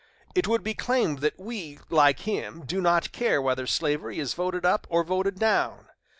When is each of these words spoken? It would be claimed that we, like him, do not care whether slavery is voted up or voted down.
It 0.33 0.47
would 0.47 0.63
be 0.63 0.73
claimed 0.73 1.19
that 1.19 1.39
we, 1.39 1.77
like 1.91 2.21
him, 2.21 2.65
do 2.65 2.81
not 2.81 3.11
care 3.11 3.39
whether 3.39 3.67
slavery 3.67 4.17
is 4.17 4.33
voted 4.33 4.65
up 4.65 4.87
or 4.89 5.03
voted 5.03 5.37
down. 5.37 5.89